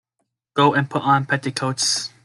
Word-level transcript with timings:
Go 0.55 0.73
and 0.73 0.89
put 0.89 1.03
on 1.03 1.27
petticoats. 1.27 2.09